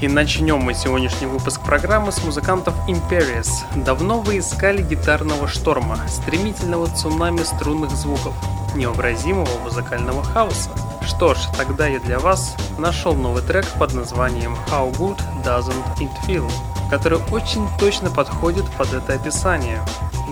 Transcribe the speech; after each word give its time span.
И 0.00 0.08
начнем 0.08 0.58
мы 0.58 0.74
сегодняшний 0.74 1.26
выпуск 1.26 1.60
программы 1.62 2.12
с 2.12 2.22
музыкантов 2.22 2.74
Imperius. 2.88 3.48
Давно 3.74 4.20
вы 4.20 4.38
искали 4.38 4.82
гитарного 4.82 5.48
шторма, 5.48 5.98
стремительного 6.08 6.88
цунами 6.94 7.42
струнных 7.42 7.90
звуков, 7.92 8.34
необразимого 8.74 9.58
музыкального 9.62 10.22
хаоса. 10.22 10.70
Что 11.06 11.34
ж, 11.34 11.38
тогда 11.56 11.86
я 11.86 12.00
для 12.00 12.18
вас 12.18 12.56
нашел 12.78 13.14
новый 13.14 13.42
трек 13.42 13.66
под 13.78 13.94
названием 13.94 14.56
How 14.70 14.92
Good 14.96 15.18
Doesn't 15.44 15.98
It 15.98 16.10
Feel, 16.26 16.50
который 16.90 17.20
очень 17.30 17.66
точно 17.78 18.10
подходит 18.10 18.64
под 18.76 18.92
это 18.92 19.14
описание. 19.14 19.80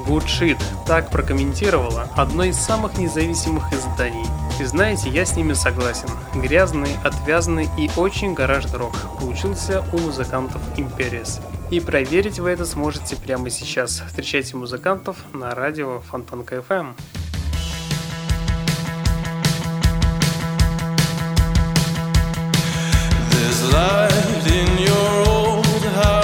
Shit 0.07 0.59
так 0.87 1.11
прокомментировала 1.11 2.09
одно 2.17 2.45
из 2.45 2.57
самых 2.57 2.99
независимых 2.99 3.73
изданий. 3.73 4.27
И 4.61 4.65
знаете, 4.65 5.09
я 5.09 5.25
с 5.25 5.37
ними 5.37 5.55
согласен. 5.55 6.09
Грязный, 6.35 6.97
отвязанный 7.03 7.69
и 7.79 7.91
очень 7.97 8.35
гараж-рок 8.35 8.93
получился 9.19 9.85
у 9.93 9.99
музыкантов 9.99 10.61
Imperius. 10.77 11.41
И 11.71 11.81
проверить 11.81 12.39
вы 12.39 12.51
это 12.51 12.67
сможете 12.67 13.17
прямо 13.17 13.49
сейчас. 13.51 14.03
Встречайте 14.07 14.57
музыкантов 14.57 15.17
на 15.33 15.55
радио 15.55 16.01
Фонтанка 16.01 16.57
FM. 16.57 16.95
There's 23.31 23.73
light 23.73 24.47
in 24.47 24.79
your 24.79 25.29
old 25.29 25.85
house 25.97 26.22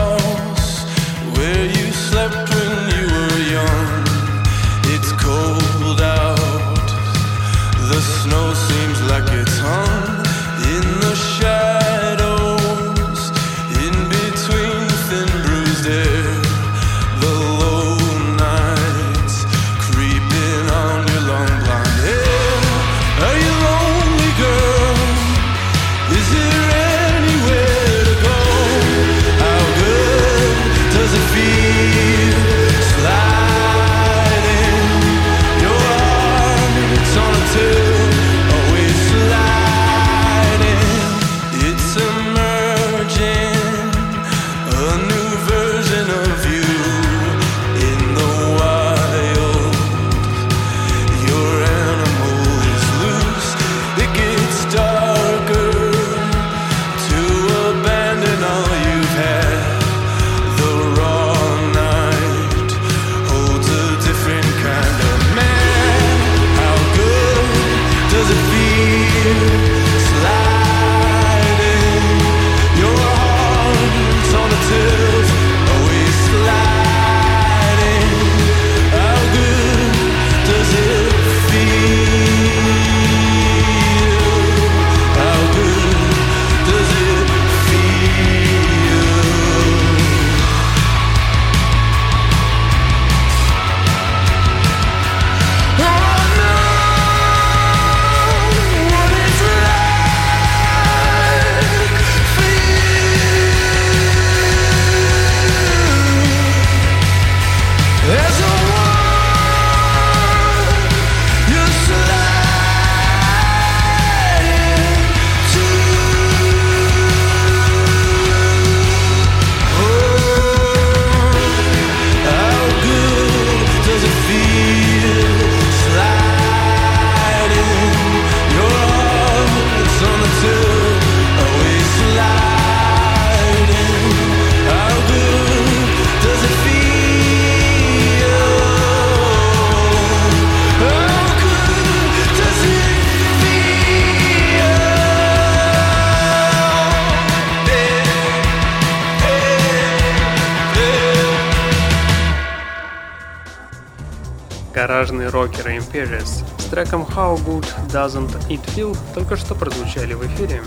Imperius 155.88 156.44
с 156.58 156.64
треком 156.64 157.02
How 157.02 157.36
Good 157.44 157.66
Doesn't 157.88 158.48
It 158.48 158.60
Feel 158.74 158.96
только 159.14 159.36
что 159.36 159.54
прозвучали 159.54 160.14
в 160.14 160.26
эфире. 160.26 160.62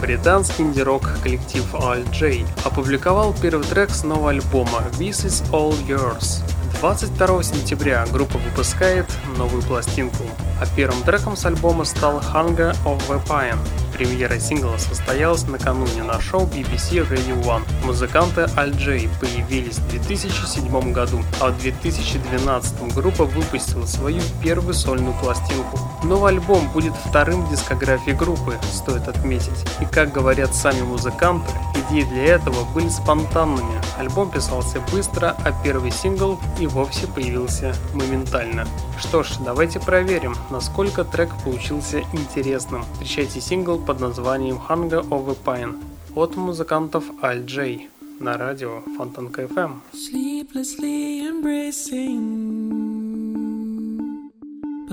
Британский 0.00 0.62
инди-рок 0.62 1.08
коллектив 1.22 1.64
All-J 1.74 2.44
опубликовал 2.64 3.34
первый 3.40 3.66
трек 3.66 3.90
с 3.90 4.04
нового 4.04 4.30
альбома 4.30 4.82
This 4.98 5.26
Is 5.26 5.48
All 5.50 5.74
Yours. 5.86 6.42
22 6.80 7.42
сентября 7.42 8.06
группа 8.12 8.38
выпускает 8.38 9.06
новую 9.36 9.62
пластинку, 9.62 10.24
а 10.60 10.66
первым 10.76 11.02
треком 11.02 11.36
с 11.36 11.44
альбома 11.44 11.84
стал 11.84 12.20
Hunger 12.20 12.76
of 12.84 13.00
the 13.08 13.20
Pine. 13.26 13.58
Премьера 13.98 14.38
сингла 14.38 14.76
состоялась 14.76 15.48
накануне 15.48 16.04
на 16.04 16.20
шоу 16.20 16.46
BBC 16.46 17.04
Radio 17.10 17.42
One. 17.42 17.64
Музыканты 17.84 18.42
Al 18.42 18.70
J 18.70 19.08
появились 19.18 19.78
в 19.78 19.90
2007 19.90 20.92
году, 20.92 21.20
а 21.40 21.50
в 21.50 21.58
2012 21.58 22.94
группа 22.94 23.24
выпустила 23.24 23.86
свою 23.86 24.22
первую 24.40 24.74
сольную 24.74 25.14
пластинку. 25.14 25.80
Новый 26.02 26.32
альбом 26.32 26.68
будет 26.72 26.94
вторым 26.94 27.44
в 27.44 27.50
дискографии 27.50 28.12
группы, 28.12 28.56
стоит 28.72 29.08
отметить. 29.08 29.64
И 29.80 29.84
как 29.84 30.12
говорят 30.12 30.54
сами 30.54 30.82
музыканты, 30.82 31.50
идеи 31.74 32.02
для 32.02 32.24
этого 32.36 32.64
были 32.72 32.88
спонтанными. 32.88 33.80
Альбом 33.98 34.30
писался 34.30 34.80
быстро, 34.92 35.36
а 35.44 35.52
первый 35.64 35.90
сингл 35.90 36.38
и 36.60 36.66
вовсе 36.66 37.06
появился 37.08 37.74
моментально. 37.94 38.66
Что 38.98 39.22
ж, 39.22 39.32
давайте 39.44 39.80
проверим, 39.80 40.36
насколько 40.50 41.04
трек 41.04 41.30
получился 41.44 42.00
интересным. 42.12 42.84
Встречайте 42.94 43.40
сингл 43.40 43.78
под 43.78 44.00
названием 44.00 44.60
Hunger 44.68 45.06
of 45.08 45.30
a 45.30 45.36
Pine 45.44 45.82
от 46.14 46.36
музыкантов 46.36 47.04
Al 47.22 47.44
J 47.44 47.88
на 48.20 48.36
радио 48.36 48.82
Фонтанка 48.96 49.42
FM. 49.42 49.80
Sleeplessly 49.92 51.28
embracing 51.28 52.67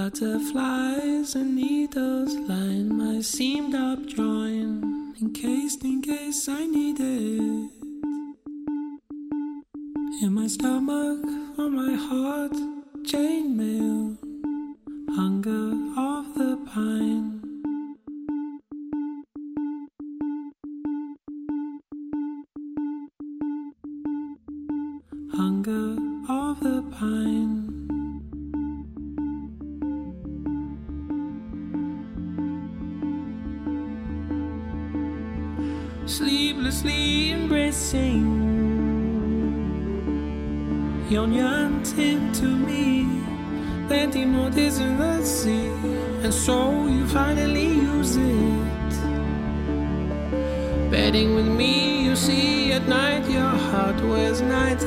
butterflies 0.05 1.33
and 1.33 1.55
needles 1.55 2.35
line 2.47 2.95
my 2.95 3.19
seamed 3.21 3.73
up 3.73 4.05
joint, 4.05 4.83
encased 5.19 5.83
in 5.83 5.99
case 5.99 6.47
I 6.47 6.63
need 6.67 6.99
it. 6.99 7.71
In 10.21 10.31
my 10.31 10.45
stomach, 10.45 11.25
on 11.57 11.75
my 11.75 11.95
heart, 11.95 12.53
chainmail, 13.01 14.17
hunger 15.15 15.71
of 15.97 16.35
the 16.35 16.55
pine. 16.71 17.34
Embracing 37.75 38.23
Yon 41.09 41.33
yearning 41.33 42.31
to 42.31 42.45
me 42.45 43.05
Plenty 43.87 44.23
more 44.23 44.49
days 44.49 44.79
in 44.79 44.97
the 44.97 45.21
sea 45.23 45.67
And 46.23 46.33
so 46.33 46.87
you 46.87 47.05
finally 47.07 47.67
use 47.67 48.15
it. 48.15 48.93
Betting 50.89 51.35
with 51.35 51.47
me, 51.47 52.05
you 52.05 52.15
see 52.15 52.71
at 52.71 52.87
night 52.87 53.29
Your 53.29 53.55
heart 53.69 54.01
wears 54.05 54.41
night 54.41 54.81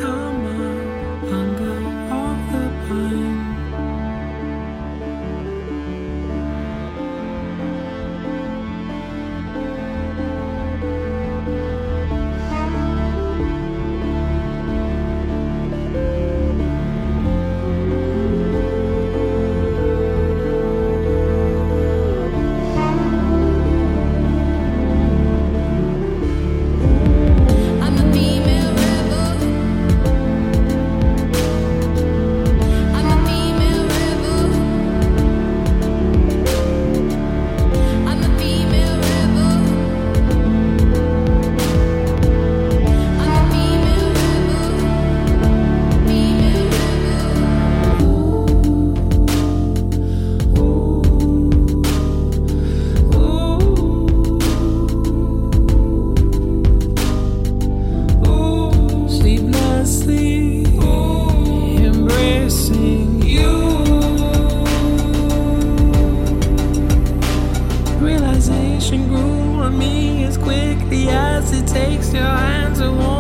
it 71.53 71.67
takes 71.67 72.13
your 72.13 72.23
hands 72.23 72.79
to 72.79 73.18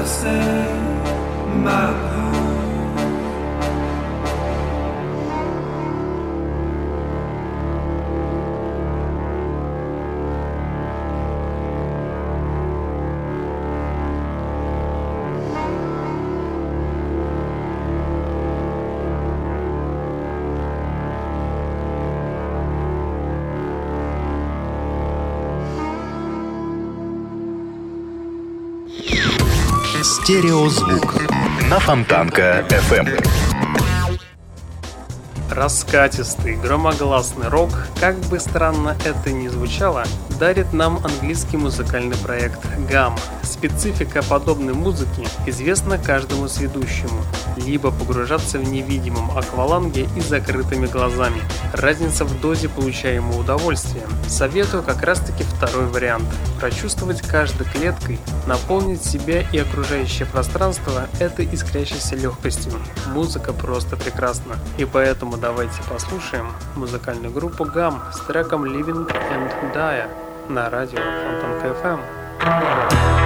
I 0.00 0.04
say 0.06 0.72
my 1.62 2.09
Стереозвук 30.60 31.14
на 31.70 31.80
Фонтанка 31.80 32.66
FM. 32.68 33.26
Раскатистый, 35.50 36.56
громогласный 36.56 37.48
рок, 37.48 37.70
как 37.98 38.16
бы 38.26 38.38
странно 38.38 38.94
это 39.06 39.32
ни 39.32 39.48
звучало, 39.48 40.04
дарит 40.38 40.74
нам 40.74 41.00
английский 41.02 41.56
музыкальный 41.56 42.16
проект 42.18 42.62
GAM. 42.90 43.18
Специфика 43.42 44.22
подобной 44.22 44.74
музыки 44.74 45.26
известна 45.46 45.96
каждому 45.96 46.46
сведущему. 46.46 47.22
Либо 47.66 47.90
погружаться 47.90 48.58
в 48.58 48.64
невидимом 48.70 49.36
акваланге 49.36 50.08
и 50.16 50.20
закрытыми 50.20 50.86
глазами. 50.86 51.40
Разница 51.72 52.24
в 52.24 52.40
дозе 52.40 52.68
получаемого 52.68 53.40
удовольствия. 53.40 54.02
Советую 54.28 54.82
как 54.82 55.02
раз 55.02 55.20
таки 55.20 55.44
второй 55.44 55.86
вариант. 55.86 56.26
Прочувствовать 56.58 57.22
каждой 57.22 57.66
клеткой, 57.66 58.18
наполнить 58.46 59.04
себя 59.04 59.42
и 59.52 59.58
окружающее 59.58 60.26
пространство 60.26 61.08
этой 61.18 61.48
искрящейся 61.52 62.16
легкостью. 62.16 62.72
Музыка 63.08 63.52
просто 63.52 63.96
прекрасна. 63.96 64.56
И 64.78 64.84
поэтому 64.84 65.36
давайте 65.36 65.82
послушаем 65.88 66.46
музыкальную 66.76 67.32
группу 67.32 67.64
GAM 67.64 68.00
с 68.12 68.20
треком 68.20 68.64
Living 68.64 69.06
and 69.06 69.74
Die 69.74 70.08
на 70.48 70.70
радио 70.70 70.98
Фонтанка 70.98 71.68
FM. 71.82 73.19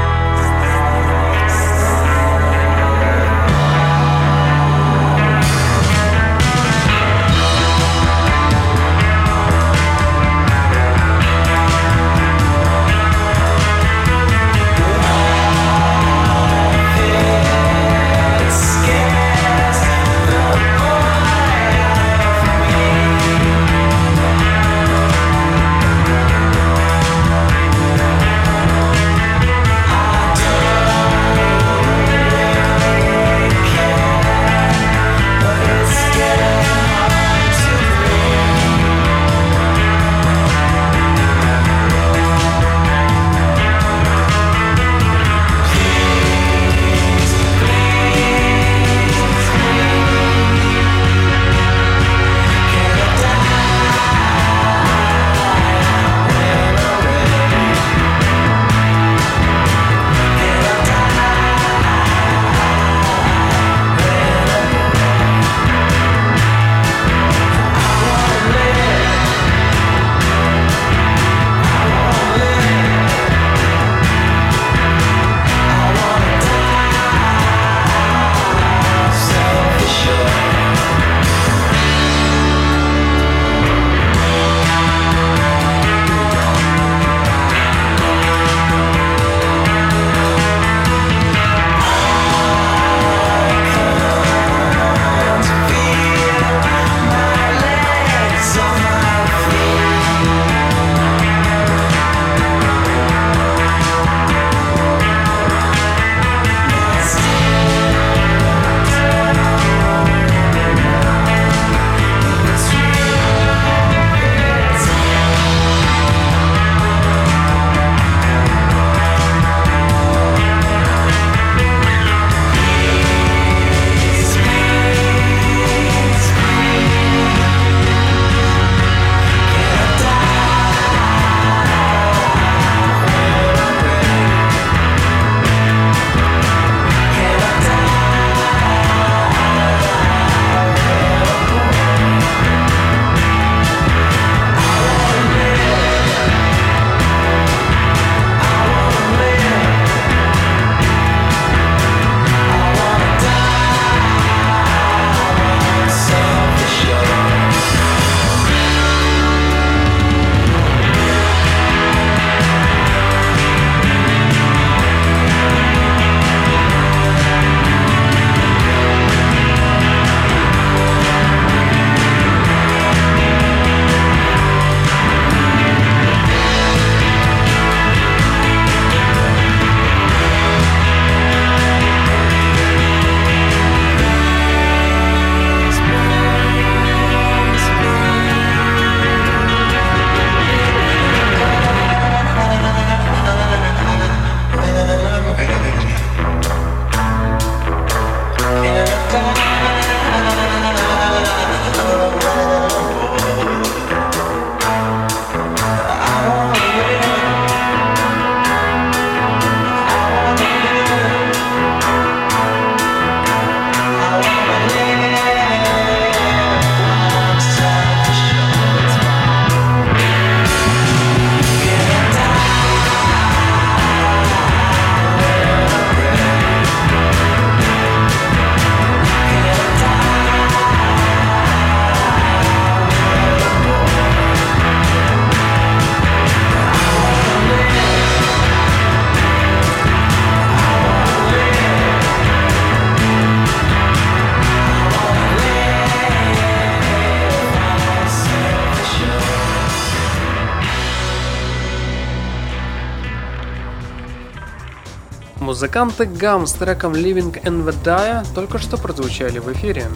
Музыканты 255.64 256.04
Гам 256.04 256.46
с 256.46 256.52
треком 256.52 256.92
Living 256.92 257.42
in 257.42 257.64
the 257.64 257.74
Dire 257.82 258.26
только 258.34 258.58
что 258.58 258.76
прозвучали 258.76 259.38
в 259.38 259.50
эфире. 259.54 259.86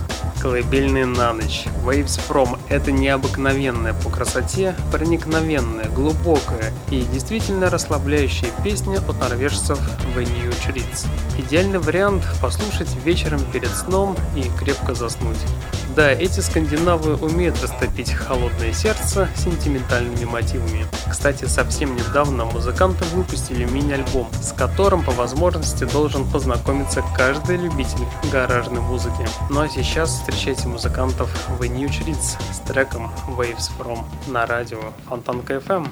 Колыбельные 0.40 1.04
на 1.04 1.34
ночь. 1.34 1.66
Waves 1.84 2.18
From– 2.26 2.58
это 2.70 2.90
необыкновенная 2.90 3.92
по 3.92 4.08
красоте, 4.08 4.74
проникновенная, 4.90 5.90
глубокая 5.90 6.72
и 6.90 7.02
действительно 7.12 7.68
расслабляющая 7.68 8.48
песня 8.64 8.96
от 9.06 9.20
норвежцев 9.20 9.78
The 10.16 10.24
New 10.24 10.50
Treats. 10.52 11.06
Идеальный 11.36 11.80
вариант 11.80 12.24
послушать 12.40 12.88
вечером 13.04 13.44
перед 13.52 13.68
сном 13.68 14.16
и 14.34 14.50
крепко 14.58 14.94
заснуть. 14.94 15.36
Да, 15.98 16.12
эти 16.12 16.38
скандинавы 16.38 17.16
умеют 17.16 17.60
растопить 17.60 18.12
холодное 18.12 18.72
сердце 18.72 19.28
сентиментальными 19.34 20.26
мотивами. 20.26 20.86
Кстати, 21.10 21.46
совсем 21.46 21.96
недавно 21.96 22.44
музыканты 22.44 23.04
выпустили 23.06 23.64
мини-альбом, 23.64 24.28
с 24.40 24.52
которым 24.52 25.02
по 25.02 25.10
возможности 25.10 25.57
должен 25.92 26.24
познакомиться 26.30 27.02
каждый 27.16 27.56
любитель 27.56 28.04
гаражной 28.30 28.80
музыки. 28.80 29.26
Ну 29.50 29.60
а 29.60 29.68
сейчас 29.68 30.10
встречайте 30.10 30.68
музыкантов 30.68 31.30
в 31.48 31.62
New 31.62 31.88
Treats 31.88 32.36
с 32.52 32.58
треком 32.60 33.10
Waves 33.36 33.70
From 33.78 34.04
на 34.26 34.46
радио 34.46 34.92
Фонтанка 35.08 35.54
FM. 35.54 35.88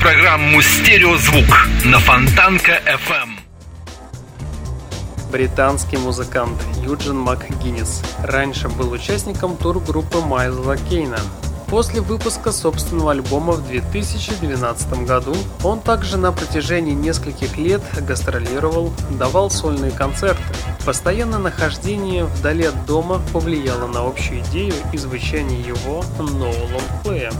Программу 0.00 0.62
«Стереозвук» 0.62 1.68
на 1.84 1.98
Фонтанка 1.98 2.80
FM. 2.86 3.38
Британский 5.30 5.98
музыкант 5.98 6.58
Юджин 6.82 7.18
МакГиннис 7.18 8.02
раньше 8.22 8.68
был 8.68 8.92
участником 8.92 9.58
тур-группы 9.58 10.20
Майзла 10.20 10.78
Кейна. 10.78 11.18
После 11.68 12.00
выпуска 12.00 12.50
собственного 12.50 13.12
альбома 13.12 13.52
в 13.52 13.68
2012 13.68 15.06
году 15.06 15.36
он 15.62 15.80
также 15.80 16.16
на 16.16 16.32
протяжении 16.32 16.94
нескольких 16.94 17.58
лет 17.58 17.82
гастролировал, 18.00 18.92
давал 19.10 19.50
сольные 19.50 19.92
концерты. 19.92 20.42
Постоянное 20.84 21.38
нахождение 21.38 22.24
вдали 22.24 22.64
от 22.64 22.86
дома 22.86 23.20
повлияло 23.32 23.86
на 23.86 24.00
общую 24.00 24.40
идею 24.40 24.74
и 24.92 24.96
звучание 24.96 25.60
его 25.60 26.02
нового 26.18 26.74
лонгплея. 26.74 27.30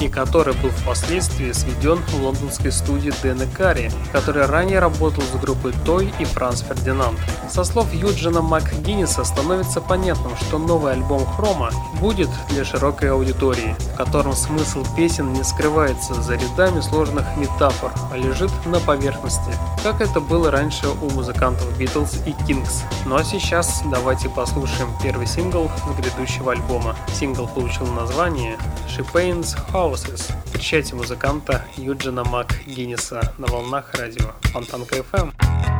И 0.00 0.08
который 0.08 0.54
был 0.54 0.70
впоследствии 0.70 1.52
сведен 1.52 1.98
в 2.08 2.22
лондонской 2.22 2.72
студии 2.72 3.12
Дэна 3.22 3.46
Карри, 3.46 3.90
который 4.12 4.46
ранее 4.46 4.78
работал 4.78 5.22
с 5.22 5.40
группой 5.40 5.72
Той 5.84 6.12
и 6.18 6.24
Франц 6.24 6.62
Фердинанд. 6.62 7.18
Со 7.50 7.64
слов 7.64 7.92
Юджина 7.92 8.42
МакГинниса 8.42 9.24
становится 9.24 9.80
понятным, 9.80 10.36
что 10.36 10.58
новый 10.58 10.92
альбом 10.92 11.24
Хрома 11.26 11.70
будет 12.00 12.28
для 12.50 12.64
широкой 12.64 13.10
аудитории, 13.10 13.76
в 13.94 13.96
котором 13.96 14.34
смысл 14.34 14.84
песен 14.96 15.32
не 15.32 15.44
скрывается 15.44 16.14
за 16.14 16.34
рядами 16.34 16.80
сложных 16.80 17.24
метафор, 17.36 17.92
а 18.12 18.16
лежит 18.16 18.50
на 18.66 18.80
поверхности, 18.80 19.52
как 19.82 20.00
это 20.00 20.20
было 20.20 20.50
раньше 20.50 20.88
у 20.88 21.10
музыкантов 21.10 21.66
Beatles 21.78 22.16
и 22.26 22.30
Kings. 22.44 22.82
Ну 23.06 23.16
а 23.16 23.24
сейчас 23.24 23.82
давайте 23.90 24.28
послушаем 24.28 24.88
первый 25.02 25.26
сингл 25.26 25.70
с 25.86 26.00
грядущего 26.00 26.52
альбома. 26.52 26.96
Сингл 27.12 27.46
получил 27.46 27.86
название 27.86 28.56
She 28.88 29.06
Paints 29.12 29.56
Houses. 29.86 30.32
Встречайте 30.46 30.96
музыканта 30.96 31.62
Юджина 31.76 32.24
Мак 32.24 32.56
Гинниса 32.66 33.32
на 33.38 33.46
волнах 33.46 33.94
радио 33.94 34.32
Фонтанка 34.52 34.96
FM. 34.96 35.75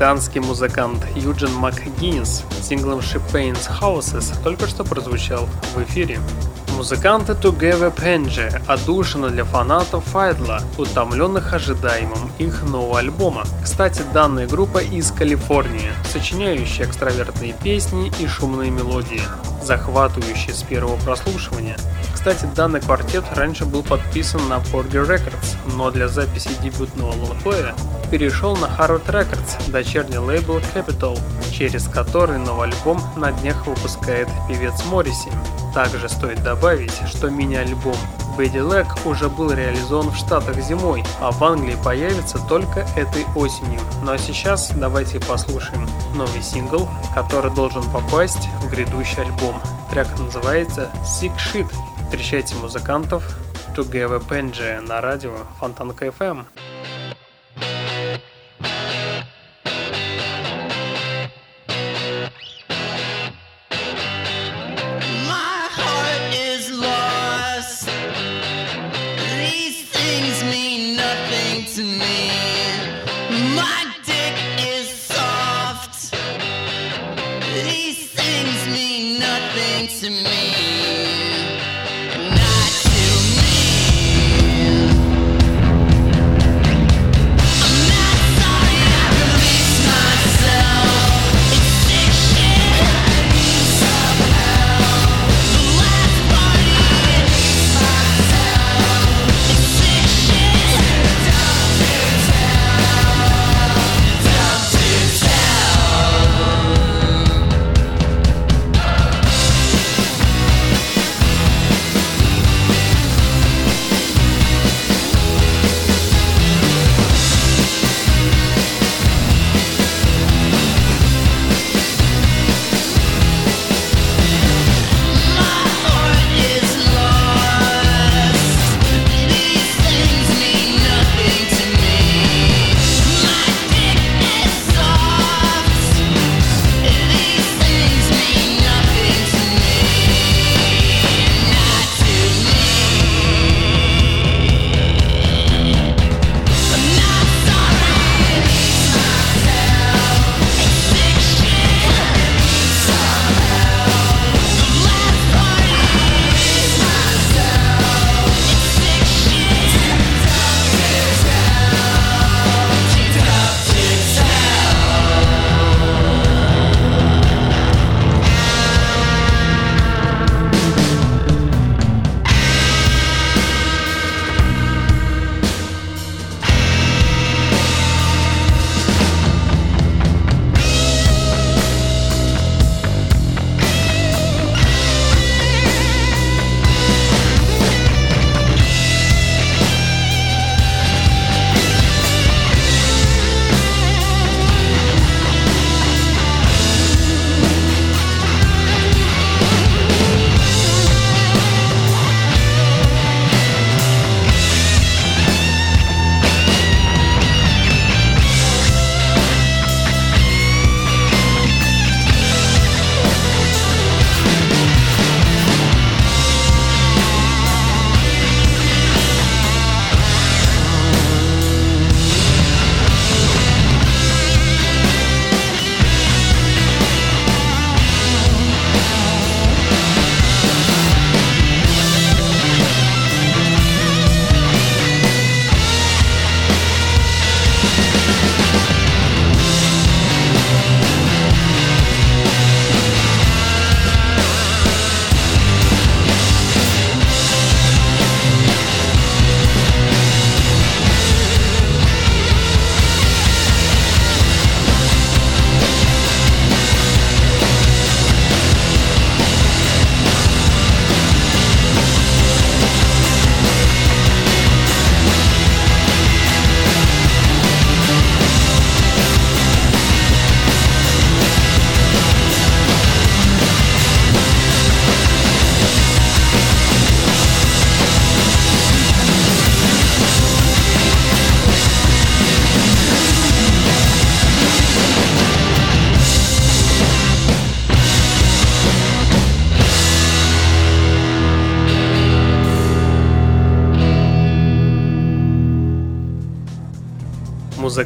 Британский 0.00 0.40
музыкант 0.40 1.06
Юджин 1.14 1.52
МакГиннис 1.52 2.44
синглом 2.62 3.00
She 3.00 3.20
Paints 3.34 3.68
Houses 3.82 4.34
только 4.42 4.66
что 4.66 4.82
прозвучал 4.82 5.46
в 5.74 5.82
эфире. 5.82 6.18
Музыканты 6.74 7.34
Together 7.34 7.94
Penge 7.94 8.62
отдушина 8.66 9.28
для 9.28 9.44
фанатов 9.44 10.02
Файдла, 10.04 10.62
утомленных 10.78 11.52
ожидаемым 11.52 12.30
их 12.38 12.62
нового 12.62 12.98
альбома. 12.98 13.44
Кстати, 13.62 14.02
данная 14.14 14.46
группа 14.46 14.78
из 14.78 15.12
Калифорнии, 15.12 15.92
сочиняющая 16.10 16.86
экстравертные 16.86 17.52
песни 17.52 18.10
и 18.20 18.26
шумные 18.26 18.70
мелодии, 18.70 19.20
захватывающие 19.62 20.54
с 20.54 20.62
первого 20.62 20.96
прослушивания. 20.96 21.76
Кстати, 22.20 22.44
данный 22.54 22.82
квартет 22.82 23.24
раньше 23.34 23.64
был 23.64 23.82
подписан 23.82 24.46
на 24.46 24.58
Porgy 24.58 25.08
Records, 25.08 25.56
но 25.74 25.90
для 25.90 26.06
записи 26.06 26.50
дебютного 26.62 27.12
лонгплея 27.12 27.74
перешел 28.10 28.54
на 28.58 28.66
Harvard 28.66 29.06
Records, 29.06 29.70
дочерний 29.70 30.18
лейбл 30.18 30.58
Capital, 30.74 31.18
через 31.50 31.88
который 31.88 32.36
новый 32.36 32.68
альбом 32.68 33.00
на 33.16 33.32
днях 33.32 33.66
выпускает 33.66 34.28
певец 34.46 34.84
Морриси. 34.90 35.32
Также 35.72 36.10
стоит 36.10 36.42
добавить, 36.42 36.92
что 37.08 37.30
мини-альбом 37.30 37.96
Бэдди 38.36 38.58
Лэг 38.58 39.06
уже 39.06 39.30
был 39.30 39.50
реализован 39.52 40.10
в 40.10 40.16
Штатах 40.16 40.60
зимой, 40.60 41.02
а 41.22 41.30
в 41.30 41.42
Англии 41.42 41.78
появится 41.82 42.38
только 42.50 42.80
этой 42.96 43.24
осенью. 43.34 43.80
Ну 44.02 44.12
а 44.12 44.18
сейчас 44.18 44.72
давайте 44.74 45.20
послушаем 45.20 45.88
новый 46.14 46.42
сингл, 46.42 46.86
который 47.14 47.50
должен 47.50 47.82
попасть 47.90 48.50
в 48.60 48.68
грядущий 48.68 49.22
альбом. 49.22 49.58
Трек 49.90 50.06
называется 50.18 50.90
Sick 51.02 51.32
Shit. 51.38 51.72
Встречайте 52.10 52.56
музыкантов 52.56 53.38
Together 53.76 54.20
Penge 54.20 54.80
на 54.80 55.00
радио 55.00 55.30
Фонтанка 55.60 56.06
FM. 56.06 56.44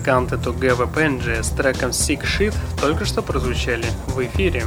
музыканты 0.04 0.36
Тугева 0.36 0.86
Пенджи 0.86 1.42
с 1.42 1.48
треком 1.48 1.88
Sick 1.88 2.24
Shit 2.24 2.54
только 2.78 3.06
что 3.06 3.22
прозвучали 3.22 3.86
в 4.08 4.22
эфире. 4.22 4.64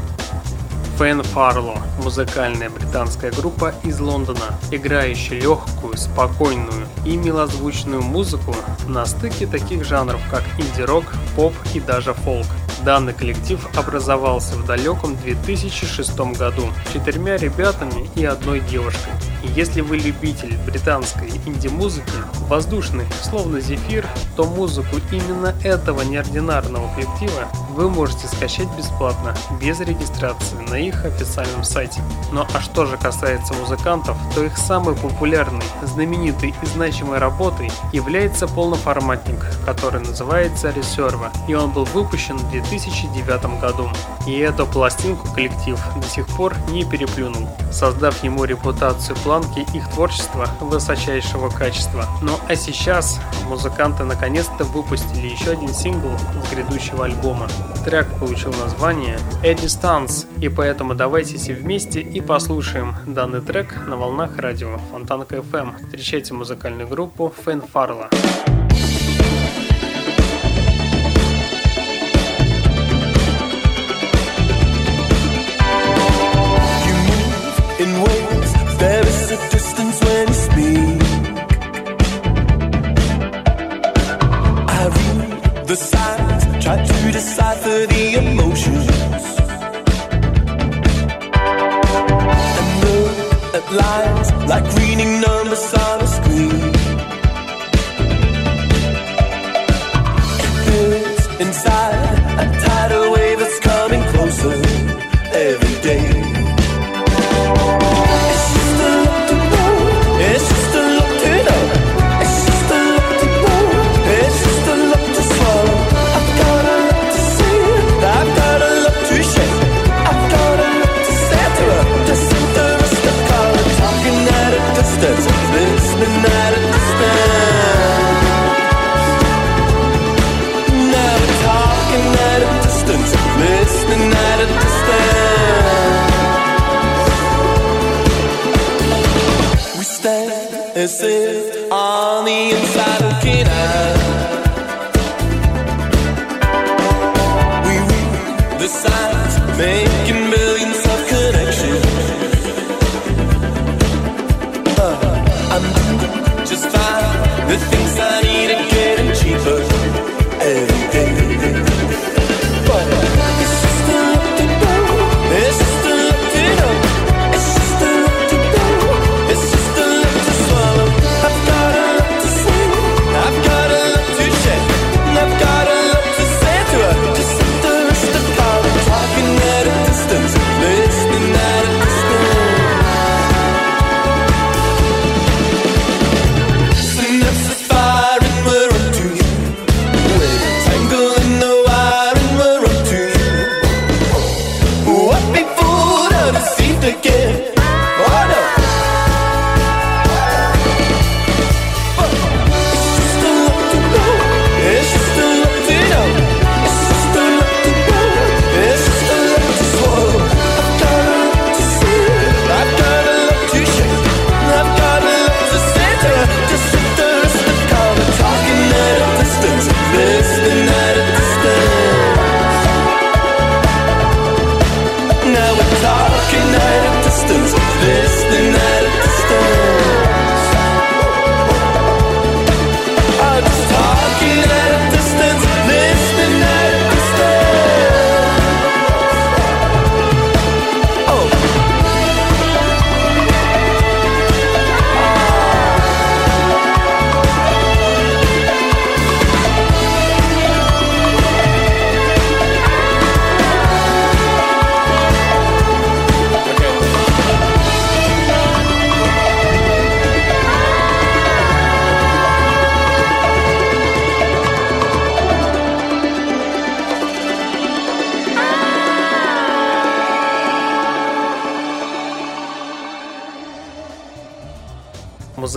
Фэн 0.98 1.22
Фарло– 1.22 1.78
музыкальная 2.04 2.72
британская 2.72 3.30
группа 3.30 3.76
из 3.84 4.00
Лондона, 4.00 4.58
играющая 4.72 5.40
легкую, 5.40 5.96
спокойную 5.96 6.88
и 7.06 7.16
милозвучную 7.16 8.02
музыку 8.02 8.56
на 8.88 9.06
стыке 9.06 9.46
таких 9.46 9.86
жанров, 9.86 10.20
как 10.32 10.42
инди-рок, 10.58 11.06
поп 11.36 11.54
и 11.76 11.80
даже 11.80 12.16
фолк. 12.16 12.48
Данный 12.84 13.14
коллектив 13.14 13.60
образовался 13.78 14.56
в 14.56 14.66
далеком 14.66 15.16
2006 15.18 16.18
году 16.36 16.64
четырьмя 16.92 17.38
ребятами 17.38 18.10
и 18.16 18.26
одной 18.26 18.60
девушкой. 18.62 19.14
Если 19.56 19.82
вы 19.82 19.98
любитель 19.98 20.58
британской 20.66 21.30
инди-музыки, 21.46 22.12
воздушной, 22.48 23.06
словно 23.22 23.60
зефир, 23.60 24.06
то 24.36 24.46
музыку 24.46 24.98
именно 25.12 25.54
этого 25.64 26.02
неординарного 26.02 26.94
коллектива 26.94 27.48
вы 27.72 27.90
можете 27.90 28.28
скачать 28.28 28.68
бесплатно, 28.76 29.36
без 29.62 29.80
регистрации 29.80 30.58
на 30.70 30.76
их 30.76 31.06
официальном 31.06 31.64
сайте. 31.64 32.02
Ну 32.32 32.46
а 32.54 32.62
что 32.62 32.86
же 32.86 32.98
касается 32.98 33.54
музыкантов, 33.54 34.18
то 34.34 34.44
их 34.44 34.58
самой 34.58 34.96
популярной, 34.96 35.66
знаменитой 35.84 36.56
и 36.62 36.66
значимой 36.66 37.20
работой 37.20 37.72
является 37.94 38.48
полноформатник, 38.48 39.46
который 39.64 40.02
называется 40.02 40.70
Reserva, 40.70 41.30
и 41.48 41.54
он 41.54 41.72
был 41.72 41.86
выпущен 41.86 42.38
в 42.38 42.50
2009 42.50 43.60
году. 43.60 43.90
И 44.26 44.38
эту 44.40 44.66
пластинку 44.66 45.28
коллектив 45.34 45.80
до 45.96 46.08
сих 46.08 46.26
пор 46.28 46.56
не 46.70 46.84
переплюнул, 46.84 47.48
создав 47.72 48.24
ему 48.24 48.44
репутацию 48.46 49.16
плана 49.18 49.37
планке 49.38 49.66
их 49.74 49.88
творчество 49.90 50.48
высочайшего 50.60 51.50
качества. 51.50 52.06
Ну 52.22 52.34
а 52.48 52.56
сейчас 52.56 53.20
музыканты 53.48 54.04
наконец-то 54.04 54.64
выпустили 54.64 55.28
еще 55.28 55.52
один 55.52 55.74
сингл 55.74 56.10
с 56.18 56.52
грядущего 56.52 57.06
альбома. 57.06 57.48
Трек 57.86 58.08
получил 58.20 58.52
название 58.54 59.20
«A 59.44 59.54
Distance», 59.54 60.26
и 60.42 60.50
поэтому 60.50 60.96
давайте 60.96 61.38
все 61.38 61.54
вместе 61.54 62.02
и 62.02 62.20
послушаем 62.22 62.96
данный 63.06 63.42
трек 63.42 63.76
на 63.88 63.96
волнах 63.96 64.38
радио 64.38 64.80
Фонтанка 64.92 65.38
FM. 65.38 65.86
Встречайте 65.86 66.34
музыкальную 66.34 66.88
группу 66.88 67.32
Фэн 67.44 67.62
Фарла. 67.62 68.10
Фарла. 68.10 68.57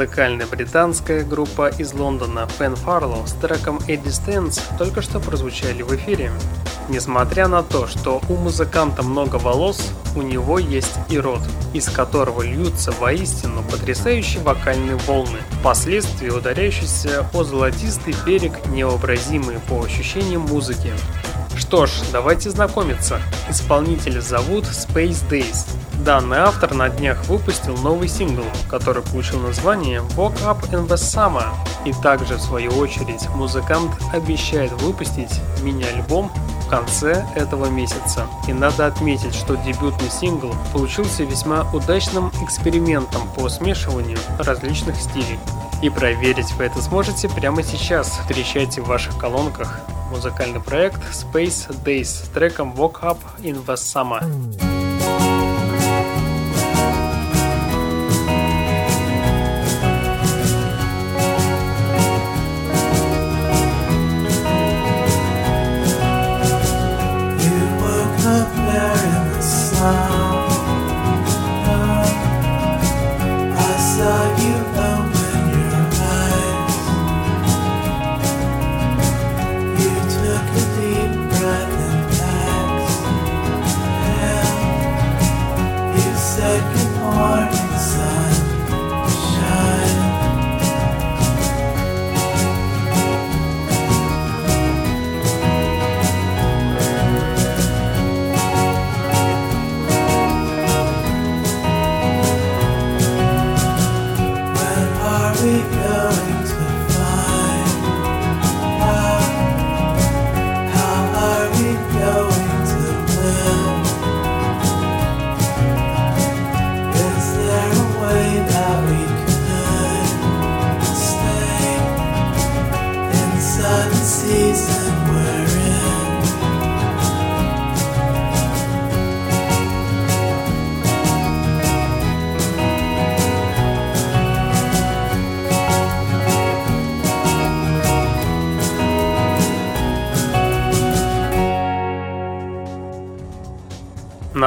Музыкально-британская 0.00 1.24
группа 1.24 1.68
из 1.68 1.92
Лондона 1.92 2.48
Pen 2.58 2.74
Фарло 2.74 3.26
с 3.26 3.32
треком 3.34 3.80
A 3.86 3.96
Distance 3.96 4.58
только 4.78 5.02
что 5.02 5.20
прозвучали 5.20 5.82
в 5.82 5.94
эфире. 5.94 6.32
Несмотря 6.88 7.48
на 7.48 7.62
то, 7.62 7.86
что 7.86 8.22
у 8.30 8.36
музыканта 8.36 9.02
много 9.02 9.36
волос, 9.36 9.90
у 10.16 10.22
него 10.22 10.58
есть 10.58 10.94
и 11.10 11.18
рот, 11.18 11.42
из 11.74 11.90
которого 11.90 12.40
льются 12.40 12.92
воистину 12.92 13.62
потрясающие 13.62 14.42
вокальные 14.42 14.96
волны, 14.96 15.40
впоследствии 15.60 16.30
ударяющиеся 16.30 17.28
о 17.34 17.44
золотистый 17.44 18.14
берег 18.24 18.54
необразимой 18.68 19.58
по 19.68 19.84
ощущениям 19.84 20.40
музыки. 20.40 20.94
Что 21.70 21.86
ж, 21.86 21.92
давайте 22.12 22.50
знакомиться. 22.50 23.22
Исполнителя 23.48 24.20
зовут 24.20 24.64
Space 24.64 25.22
Days. 25.30 25.68
Данный 26.04 26.38
автор 26.38 26.74
на 26.74 26.88
днях 26.88 27.24
выпустил 27.26 27.76
новый 27.76 28.08
сингл, 28.08 28.42
который 28.68 29.04
получил 29.04 29.38
название 29.38 30.00
Walk 30.16 30.42
Up 30.42 30.68
in 30.72 30.88
the 30.88 30.96
Summer. 30.96 31.44
И 31.84 31.92
также, 32.02 32.34
в 32.34 32.40
свою 32.40 32.72
очередь, 32.72 33.28
музыкант 33.36 33.92
обещает 34.12 34.72
выпустить 34.82 35.30
мини-альбом 35.62 36.32
в 36.66 36.68
конце 36.68 37.24
этого 37.36 37.66
месяца. 37.66 38.26
И 38.48 38.52
надо 38.52 38.86
отметить, 38.86 39.36
что 39.36 39.54
дебютный 39.54 40.10
сингл 40.10 40.52
получился 40.72 41.22
весьма 41.22 41.70
удачным 41.72 42.32
экспериментом 42.42 43.28
по 43.36 43.48
смешиванию 43.48 44.18
различных 44.40 44.96
стилей. 44.96 45.38
И 45.82 45.88
проверить 45.88 46.50
вы 46.54 46.64
это 46.64 46.82
сможете 46.82 47.28
прямо 47.28 47.62
сейчас. 47.62 48.08
Встречайте 48.08 48.82
в 48.82 48.88
ваших 48.88 49.16
колонках 49.16 49.78
музыкальный 50.11 50.61
проект 50.61 51.01
Space 51.11 51.69
Days 51.83 52.05
с 52.05 52.29
треком 52.33 52.73
Walk 52.73 53.01
Up 53.01 53.17
in 53.39 53.65
the 53.65 53.75
Summer. 53.75 54.68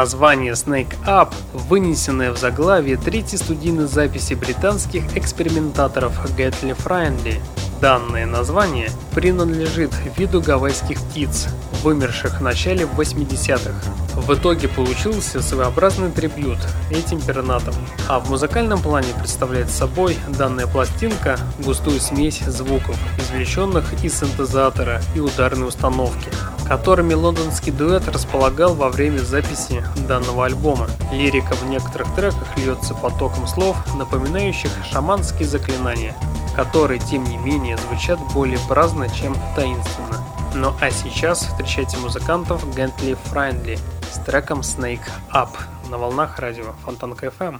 Название 0.04 0.52
Snake 0.52 0.94
Up, 1.06 1.34
вынесенное 1.54 2.34
в 2.34 2.38
заглавие 2.38 2.98
третьей 2.98 3.38
студийной 3.38 3.88
записи 3.88 4.34
британских 4.34 5.16
экспериментаторов 5.16 6.26
Gately 6.38 6.76
Friendly. 6.76 7.40
Данное 7.80 8.26
название 8.26 8.92
принадлежит 9.16 9.92
виду 10.18 10.42
гавайских 10.42 11.00
птиц, 11.00 11.48
вымерших 11.84 12.40
в 12.40 12.44
начале 12.44 12.84
80-х. 12.84 13.94
В 14.16 14.34
итоге 14.34 14.68
получился 14.68 15.42
своеобразный 15.42 16.12
трибют 16.12 16.60
этим 16.92 17.22
пернатам. 17.22 17.74
А 18.10 18.20
в 18.20 18.30
музыкальном 18.30 18.82
плане 18.82 19.08
представляет 19.18 19.70
собой 19.70 20.18
данная 20.38 20.68
пластинка 20.68 21.38
густую 21.60 22.02
смесь 22.02 22.40
звуков, 22.40 22.98
извлеченных 23.20 23.86
из 24.04 24.20
синтезатора 24.20 25.02
и 25.16 25.22
ударной 25.22 25.70
установки, 25.70 26.30
которыми 26.68 27.14
лондонский 27.14 27.72
дуэт 27.72 28.08
располагал 28.08 28.74
во 28.76 28.90
время 28.90 29.20
записи 29.20 29.84
данного 30.08 30.46
альбома. 30.46 30.88
Лирика 31.12 31.54
в 31.54 31.70
некоторых 31.70 32.14
треках 32.16 32.58
льется 32.58 32.94
потоком 32.94 33.48
слов, 33.48 33.78
напоминающих 33.96 34.72
шаманские 34.92 35.48
заклинания, 35.48 36.16
которые, 36.56 37.00
тем 37.00 37.24
не 37.24 37.38
менее, 37.38 37.78
звучат 37.78 38.20
более 38.34 38.60
праздно, 38.68 39.08
чем 39.10 39.36
таинственно. 39.56 40.24
Ну 40.56 40.74
а 40.80 40.92
сейчас 40.92 41.44
встречайте 41.44 41.98
музыкантов 41.98 42.64
Gently 42.76 43.18
Friendly 43.32 43.80
с 44.12 44.20
треком 44.20 44.60
Snake 44.60 45.10
Up 45.34 45.50
на 45.90 45.98
волнах 45.98 46.38
радио 46.40 46.74
Фонтанка 46.86 47.28
FM. 47.28 47.60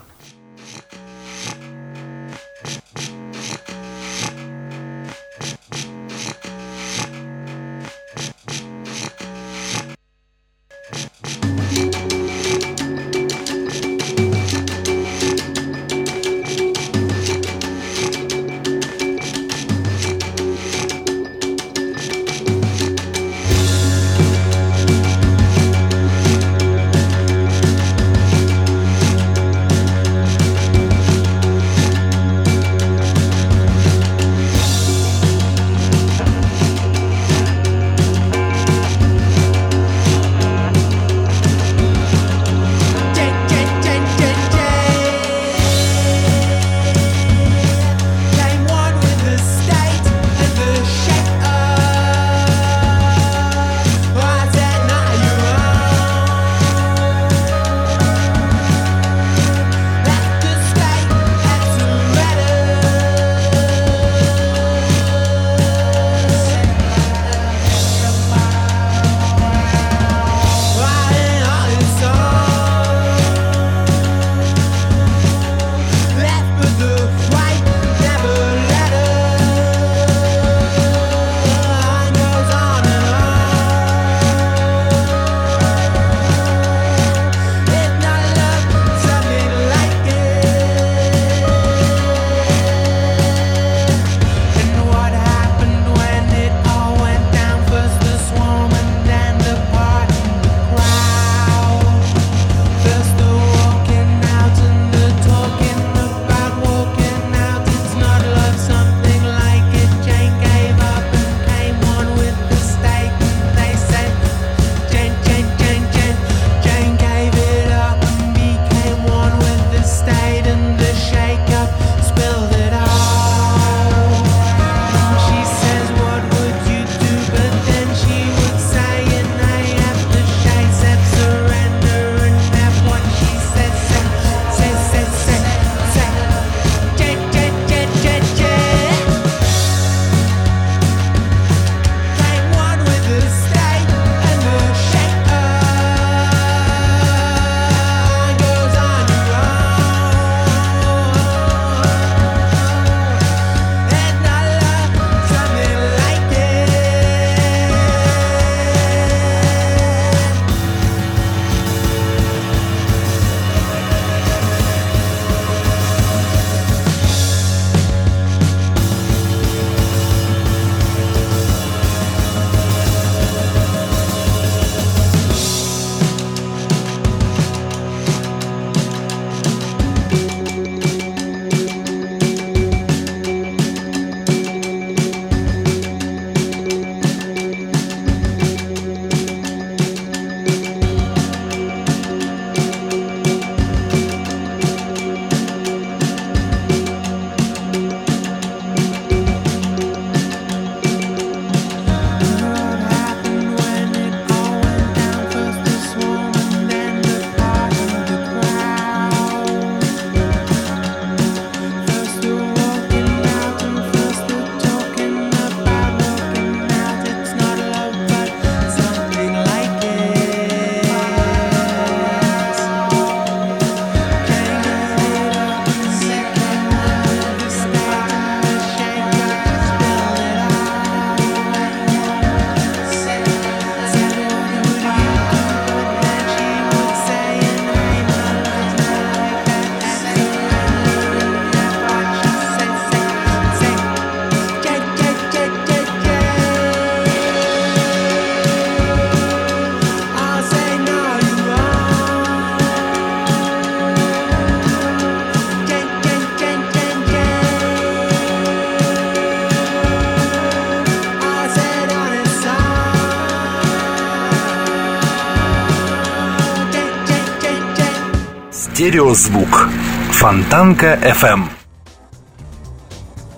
Стереозвук. 268.84 269.70
Фонтанка 270.12 270.96
FM. 270.96 271.44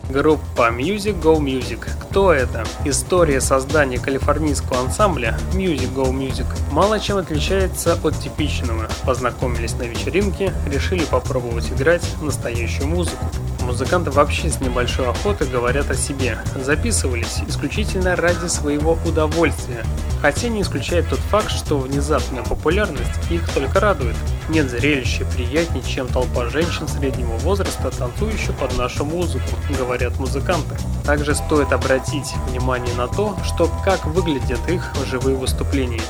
Группа 0.09 0.71
Music 0.71 1.21
Go 1.21 1.37
Music. 1.37 1.87
Кто 2.01 2.33
это? 2.33 2.63
История 2.83 3.39
создания 3.39 3.99
калифорнийского 3.99 4.79
ансамбля 4.79 5.37
Music 5.53 5.93
Go 5.93 6.11
Music 6.11 6.47
мало 6.71 6.99
чем 6.99 7.17
отличается 7.17 7.93
от 7.93 8.17
типичного. 8.17 8.87
Познакомились 9.05 9.73
на 9.73 9.83
вечеринке, 9.83 10.51
решили 10.65 11.05
попробовать 11.05 11.69
играть 11.69 12.01
настоящую 12.23 12.87
музыку. 12.87 13.25
Музыканты 13.61 14.09
вообще 14.09 14.49
с 14.49 14.59
небольшой 14.61 15.07
охотой 15.07 15.47
говорят 15.47 15.91
о 15.91 15.95
себе. 15.95 16.39
Записывались 16.55 17.41
исключительно 17.47 18.15
ради 18.15 18.47
своего 18.47 18.97
удовольствия. 19.05 19.83
Хотя 20.23 20.49
не 20.49 20.63
исключает 20.63 21.07
тот 21.07 21.19
факт, 21.19 21.51
что 21.51 21.77
внезапная 21.77 22.41
популярность 22.41 23.11
их 23.29 23.47
только 23.53 23.79
радует. 23.79 24.15
Нет 24.47 24.69
зрелища 24.69 25.25
приятнее, 25.25 25.83
чем 25.83 26.07
толпа 26.07 26.45
женщин 26.49 26.87
среднего 26.87 27.35
возраста, 27.39 27.89
танцующих 27.89 28.53
под 28.55 28.77
нашу 28.77 29.03
музыку, 29.03 29.49
говорят 29.77 30.19
музыканты. 30.19 30.75
Также 31.03 31.33
стоит 31.33 31.73
обратить 31.73 32.31
внимание 32.47 32.93
на 32.95 33.07
то, 33.07 33.35
что 33.43 33.69
как 33.83 34.05
выглядят 34.05 34.59
их 34.69 34.93
живые 35.09 35.35
выступления. 35.35 36.01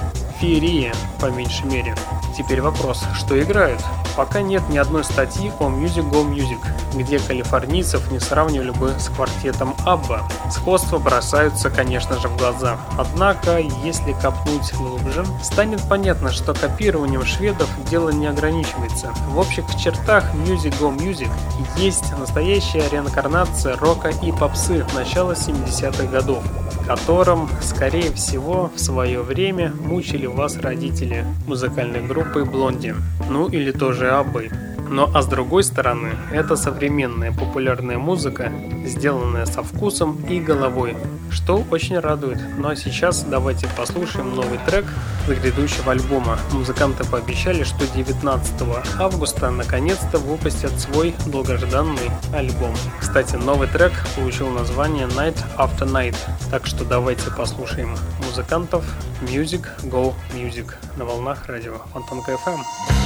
Феерия, 0.41 0.93
по 1.21 1.27
меньшей 1.27 1.65
мере. 1.67 1.95
Теперь 2.38 2.59
вопрос, 2.59 3.03
что 3.15 3.41
играют? 3.41 3.81
Пока 4.17 4.41
нет 4.41 4.63
ни 4.69 4.77
одной 4.77 5.05
статьи 5.05 5.49
о 5.59 5.69
Music 5.69 6.09
Go 6.11 6.29
Music, 6.29 6.59
где 6.93 7.19
калифорнийцев 7.19 8.11
не 8.11 8.19
сравнивали 8.19 8.71
бы 8.71 8.93
с 8.99 9.07
квартетом 9.46 9.76
Абба. 9.86 10.24
Сходства 10.50 10.98
бросаются, 10.98 11.70
конечно 11.70 12.20
же, 12.20 12.28
в 12.28 12.38
глаза. 12.38 12.78
Однако, 12.98 13.60
если 13.84 14.14
копнуть 14.14 14.74
глубже, 14.74 15.26
станет 15.43 15.82
понятно, 15.88 16.32
что 16.32 16.54
копированием 16.54 17.24
шведов 17.26 17.70
дело 17.89 18.10
не 18.10 18.28
ограничивается. 18.28 19.14
В 19.30 19.38
общих 19.38 19.64
чертах 19.78 20.24
Music 20.34 20.80
Go 20.80 20.96
Music 20.98 21.30
есть 21.78 22.18
настоящая 22.18 22.89
реинкарнация 22.89 23.76
рока 23.78 24.10
и 24.10 24.32
попсы 24.32 24.86
начала 24.96 25.34
70-х 25.34 26.06
годов 26.06 26.43
которым, 26.88 27.50
скорее 27.64 28.14
всего, 28.14 28.70
в 28.76 28.80
свое 28.80 29.24
время 29.24 29.74
мучили 29.82 30.28
вас 30.28 30.56
родители 30.58 31.26
музыкальной 31.48 32.06
группы 32.06 32.46
Блонди, 32.46 32.93
ну 33.28 33.48
или 33.48 33.72
тоже 33.72 34.12
Аббой. 34.12 34.52
Но 34.89 35.09
а 35.13 35.21
с 35.21 35.27
другой 35.27 35.63
стороны, 35.63 36.11
это 36.31 36.55
современная 36.55 37.31
популярная 37.31 37.97
музыка, 37.97 38.51
сделанная 38.86 39.45
со 39.45 39.63
вкусом 39.63 40.17
и 40.29 40.39
головой, 40.39 40.95
что 41.31 41.63
очень 41.71 41.99
радует. 41.99 42.39
Ну 42.57 42.69
а 42.69 42.75
сейчас 42.75 43.23
давайте 43.23 43.67
послушаем 43.75 44.36
новый 44.36 44.59
трек 44.65 44.86
с 45.27 45.29
грядущего 45.29 45.91
альбома. 45.91 46.38
Музыканты 46.51 47.03
пообещали, 47.03 47.63
что 47.63 47.88
19 47.88 48.53
августа 48.99 49.51
наконец-то 49.51 50.17
выпустят 50.19 50.79
свой 50.79 51.15
долгожданный 51.25 52.11
альбом. 52.33 52.73
Кстати, 52.99 53.36
новый 53.36 53.67
трек 53.67 53.93
получил 54.15 54.49
название 54.49 55.07
Night 55.07 55.38
After 55.57 55.89
Night, 55.89 56.15
так 56.51 56.65
что 56.65 56.86
давайте 56.86 57.31
послушаем 57.31 57.95
музыкантов 58.25 58.86
Music 59.21 59.65
Go 59.83 60.13
Music 60.33 60.73
на 60.97 61.05
волнах 61.05 61.47
радио 61.47 61.73
Фонтанка 61.93 62.33
FM. 62.33 63.05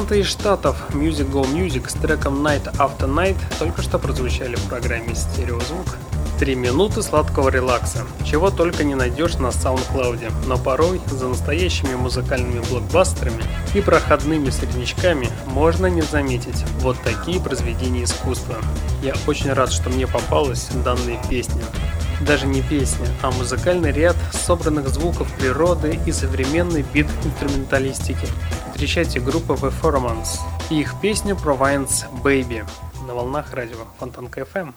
Музыканты 0.00 0.20
из 0.20 0.28
Штатов 0.28 0.76
Music 0.94 1.30
Go 1.30 1.44
Music 1.44 1.90
с 1.90 1.92
треком 1.92 2.46
Night 2.46 2.74
After 2.78 3.06
Night 3.06 3.36
только 3.58 3.82
что 3.82 3.98
прозвучали 3.98 4.54
в 4.54 4.62
программе 4.62 5.14
«Стереозвук». 5.14 5.98
Три 6.38 6.54
минуты 6.54 7.02
сладкого 7.02 7.50
релакса. 7.50 8.06
Чего 8.24 8.50
только 8.50 8.82
не 8.82 8.94
найдешь 8.94 9.34
на 9.34 9.48
SoundCloud, 9.48 10.46
но 10.46 10.56
порой 10.56 11.02
за 11.06 11.28
настоящими 11.28 11.94
музыкальными 11.96 12.60
блокбастерами 12.70 13.42
и 13.74 13.82
проходными 13.82 14.48
среднячками 14.48 15.28
можно 15.44 15.84
не 15.84 16.00
заметить 16.00 16.64
вот 16.78 16.96
такие 17.02 17.38
произведения 17.38 18.04
искусства. 18.04 18.56
Я 19.02 19.12
очень 19.26 19.52
рад, 19.52 19.70
что 19.70 19.90
мне 19.90 20.06
попалась 20.06 20.68
данная 20.82 21.22
песня. 21.28 21.62
Даже 22.22 22.46
не 22.46 22.62
песня, 22.62 23.06
а 23.20 23.30
музыкальный 23.32 23.92
ряд 23.92 24.16
собранных 24.32 24.88
звуков 24.88 25.30
природы 25.38 25.98
и 26.06 26.12
современной 26.12 26.86
бит-инструменталистики. 26.94 28.28
Встречайте 28.80 29.20
группу 29.20 29.52
The 29.52 29.70
и 30.70 30.80
их 30.80 30.98
песню 31.02 31.34
Province 31.34 32.06
Baby 32.24 32.66
на 33.06 33.14
волнах 33.14 33.52
радио 33.52 33.76
Фонтанка 33.98 34.40
FM. 34.40 34.72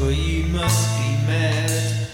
Well, 0.00 0.12
you 0.12 0.46
must 0.52 0.86
be 1.00 1.26
mad 1.26 2.05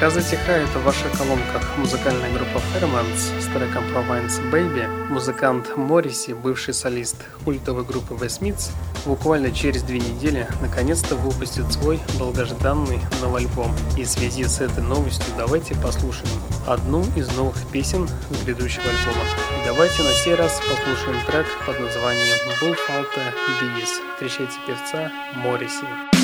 Пока 0.00 0.12
затихает 0.12 0.66
в 0.70 0.82
ваших 0.82 1.12
колонках 1.12 1.76
музыкальная 1.76 2.32
группа 2.32 2.56
Fairmans 2.72 3.38
с 3.38 3.44
треком 3.52 3.84
Province 3.92 4.50
Baby, 4.50 4.88
музыкант 5.10 5.76
Морриси, 5.76 6.30
бывший 6.30 6.72
солист 6.72 7.16
культовой 7.44 7.84
группы 7.84 8.14
The 8.14 8.72
буквально 9.04 9.50
через 9.50 9.82
две 9.82 9.98
недели 9.98 10.48
наконец-то 10.62 11.16
выпустит 11.16 11.70
свой 11.70 12.00
долгожданный 12.18 12.98
новый 13.20 13.42
альбом. 13.42 13.76
И 13.98 14.04
в 14.04 14.08
связи 14.08 14.44
с 14.44 14.62
этой 14.62 14.82
новостью 14.82 15.34
давайте 15.36 15.74
послушаем 15.74 16.32
одну 16.66 17.04
из 17.14 17.30
новых 17.36 17.56
песен 17.70 18.08
с 18.08 18.42
грядущего 18.46 18.84
альбома. 18.84 19.26
И 19.60 19.66
давайте 19.66 20.02
на 20.02 20.14
сей 20.14 20.34
раз 20.34 20.62
послушаем 20.66 21.20
трек 21.26 21.46
под 21.66 21.78
названием 21.78 22.38
Bullfalter 22.58 23.34
Bees. 23.60 24.00
Встречайте 24.14 24.56
певца 24.66 25.12
Морриси. 25.34 26.19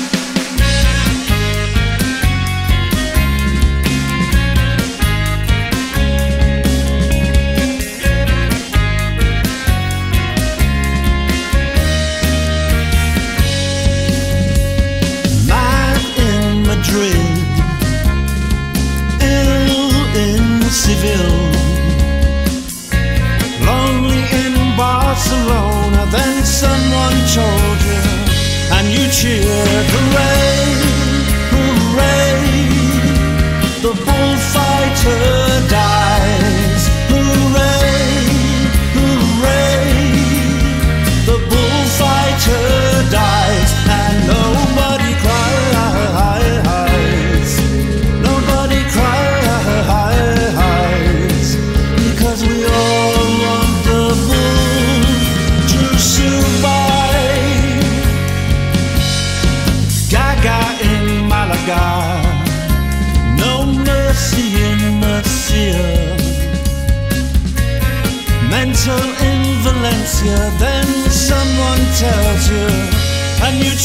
Told 27.33 27.81
you, 27.83 28.01
and 28.71 28.87
you 28.87 29.03
cheered, 29.11 29.85
hooray, 29.93 30.63
hooray! 31.51 32.39
The 33.81 33.91
bullfighter 34.05 35.36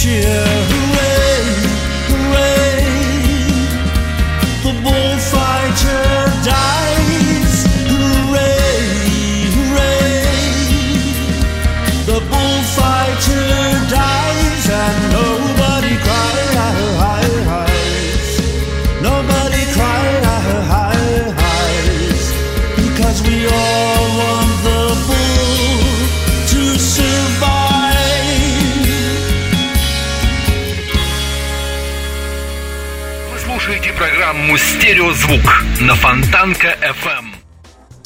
cheer 0.03 0.52
«Стереозвук» 35.13 35.65
на 35.81 35.95
Фонтанка 35.95 36.79
FM. 36.81 37.32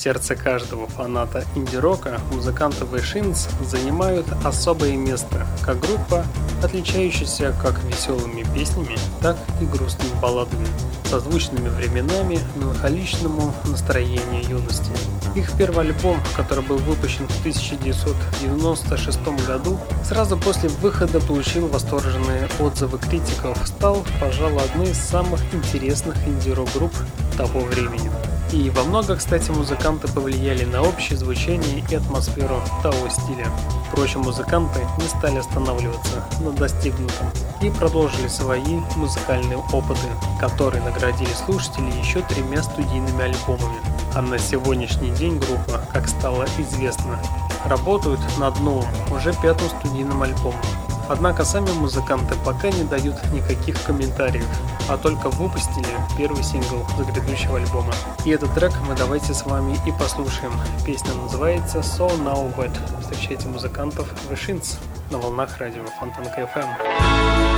Сердце 0.07 0.36
каждого 0.36 0.86
фаната 0.86 1.44
инди-рока 1.57 2.20
музыканты 2.30 2.84
Вэшинс 2.84 3.48
занимают 3.61 4.24
особое 4.44 4.96
место, 4.96 5.44
как 5.64 5.80
группа, 5.80 6.24
отличающаяся 6.62 7.52
как 7.61 7.82
веселыми 7.82 8.46
песнями, 8.54 8.96
так 9.20 9.36
и 9.61 9.64
грустными 9.64 10.12
балладами, 10.22 10.64
созвучными 11.11 11.68
временами 11.70 12.38
меланхоличному 12.54 13.52
настроению 13.64 14.48
юности. 14.48 14.92
Их 15.34 15.50
первый 15.59 15.86
альбом, 15.86 16.20
который 16.36 16.62
был 16.62 16.76
выпущен 16.76 17.26
в 17.26 17.40
1996 17.40 19.18
году, 19.44 19.76
сразу 20.04 20.38
после 20.38 20.68
выхода 20.68 21.18
получил 21.18 21.66
восторженные 21.66 22.48
отзывы 22.61 22.98
критиков, 22.98 23.59
стал, 23.66 24.07
пожалуй, 24.20 24.62
одной 24.62 24.90
из 24.90 24.98
самых 24.98 25.40
интересных 25.52 26.16
инди-рок 26.28 26.68
групп 26.74 26.92
того 27.36 27.59
времени. 27.59 28.09
И 28.53 28.70
во 28.70 28.84
много, 28.84 29.16
кстати, 29.16 29.51
музыканты 29.51 30.07
повлияли 30.09 30.64
на 30.64 30.80
общее 30.82 31.18
звучание 31.18 31.84
и 31.90 31.94
атмосферу 31.97 32.61
того 32.82 33.09
стиля. 33.09 33.47
Впрочем, 33.88 34.20
музыканты 34.20 34.80
не 34.99 35.09
стали 35.09 35.38
останавливаться 35.38 36.24
на 36.40 36.53
достигнутом 36.53 37.26
и 37.61 37.70
продолжили 37.70 38.28
свои 38.28 38.80
музыкальные 38.94 39.59
опыты, 39.59 40.09
которые 40.38 40.82
наградили 40.82 41.30
слушателей 41.44 41.92
еще 41.99 42.22
тремя 42.22 42.62
студийными 42.62 43.24
альбомами. 43.24 43.78
А 44.14 44.22
на 44.22 44.38
сегодняшний 44.38 45.11
день 45.11 45.38
группа, 45.38 45.84
как 45.92 46.09
стало 46.09 46.47
известно, 46.57 47.20
работают 47.64 48.20
над 48.38 48.59
новым, 48.61 48.88
уже 49.11 49.34
пятым 49.42 49.68
студийным 49.80 50.22
альбомом. 50.22 50.61
Однако 51.09 51.44
сами 51.44 51.70
музыканты 51.70 52.34
пока 52.44 52.70
не 52.70 52.84
дают 52.84 53.16
никаких 53.32 53.82
комментариев, 53.84 54.46
а 54.88 54.96
только 54.96 55.30
выпустили 55.30 55.86
первый 56.18 56.42
сингл 56.42 56.84
за 56.96 57.04
грядущего 57.04 57.59
альбома. 57.59 57.92
И 58.24 58.30
этот 58.30 58.52
трек 58.54 58.72
мы 58.88 58.94
давайте 58.96 59.32
с 59.32 59.44
вами 59.46 59.78
и 59.86 59.92
послушаем. 59.92 60.52
Песня 60.84 61.14
называется 61.14 61.78
So 61.78 62.09
Now 62.24 62.54
Bad. 62.57 62.76
Встречайте 63.00 63.48
музыкантов 63.48 64.09
Вишинс 64.30 64.78
на 65.11 65.18
волнах 65.18 65.57
радио 65.59 65.84
Фонтанка 66.00 66.50
FM. 66.54 67.55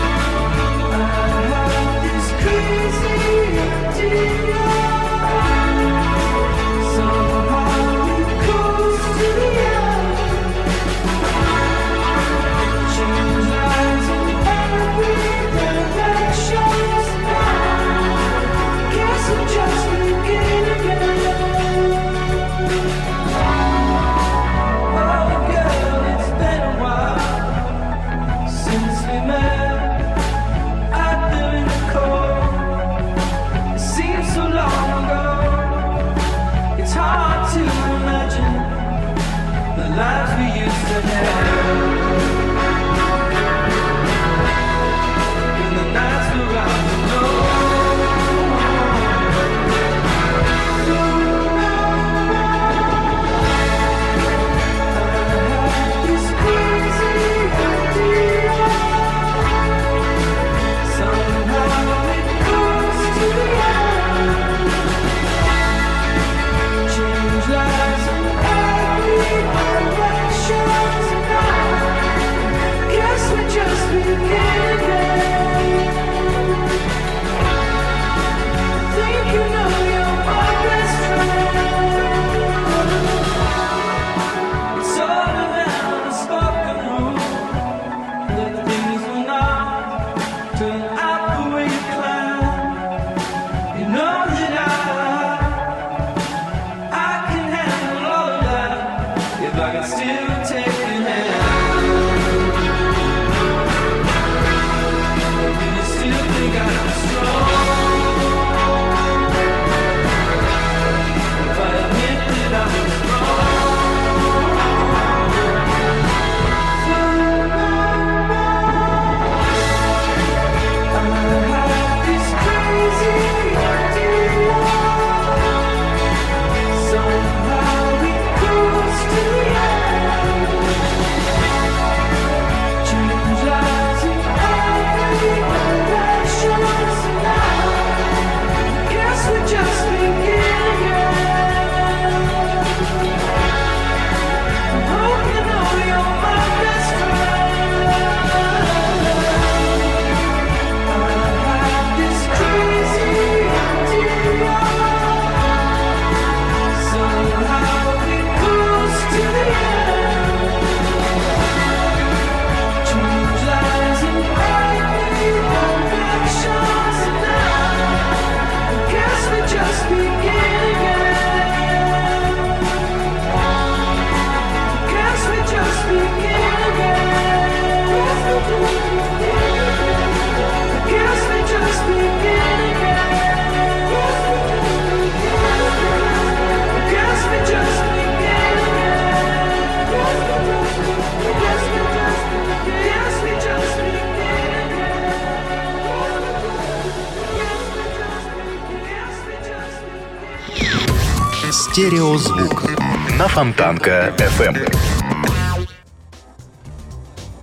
Фонтанка 203.38 204.12
FM. 204.18 204.68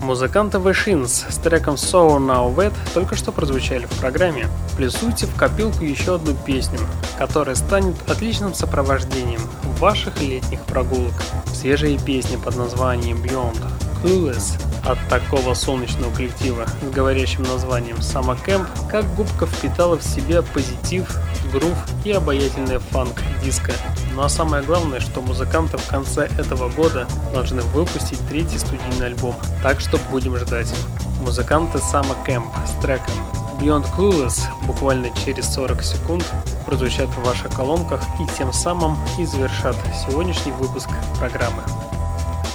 Музыканты 0.01 0.57
The 0.57 0.73
Shins 0.73 1.31
с 1.31 1.37
треком 1.37 1.75
So 1.75 2.17
Now 2.17 2.53
Wet 2.53 2.73
только 2.93 3.15
что 3.15 3.31
прозвучали 3.31 3.85
в 3.85 3.97
программе. 4.01 4.49
Плюсуйте 4.75 5.25
в 5.25 5.33
копилку 5.37 5.85
еще 5.85 6.15
одну 6.15 6.33
песню, 6.33 6.79
которая 7.17 7.55
станет 7.55 7.95
отличным 8.09 8.53
сопровождением 8.53 9.39
ваших 9.79 10.21
летних 10.21 10.59
прогулок. 10.65 11.13
Свежие 11.53 11.97
песни 11.97 12.35
под 12.35 12.57
названием 12.57 13.15
Beyond 13.23 13.61
Clueless 14.03 14.61
от 14.85 14.97
такого 15.07 15.53
солнечного 15.53 16.13
коллектива 16.13 16.65
с 16.81 16.93
говорящим 16.93 17.43
названием 17.43 17.95
Summer 17.99 18.37
Camp, 18.45 18.67
как 18.91 19.05
губка 19.15 19.45
впитала 19.45 19.97
в 19.97 20.03
себя 20.03 20.41
позитив, 20.41 21.09
грув 21.53 21.77
и 22.03 22.11
обаятельная 22.11 22.79
фанк 22.79 23.21
диска. 23.41 23.71
Ну 24.15 24.23
а 24.23 24.29
самое 24.29 24.63
главное, 24.63 25.01
что 25.01 25.21
музыканты 25.21 25.77
в 25.77 25.85
конце 25.87 26.29
этого 26.37 26.69
года 26.69 27.05
должны 27.33 27.61
выпустить 27.61 28.19
третий 28.29 28.57
студийный 28.57 29.07
альбом, 29.07 29.35
так 29.61 29.81
что 29.81 29.97
будем 30.09 30.37
ждать. 30.37 30.73
Музыканты 31.21 31.79
Сама 31.79 32.15
Кэмп 32.25 32.47
с 32.65 32.81
треком 32.81 33.13
Beyond 33.59 33.85
Clueless 33.97 34.43
буквально 34.65 35.09
через 35.25 35.53
40 35.53 35.83
секунд 35.83 36.25
прозвучат 36.65 37.09
в 37.09 37.23
ваших 37.25 37.53
колонках 37.53 38.01
и 38.21 38.37
тем 38.37 38.53
самым 38.53 38.97
и 39.19 39.25
завершат 39.25 39.75
сегодняшний 40.07 40.53
выпуск 40.53 40.87
программы. 41.19 41.63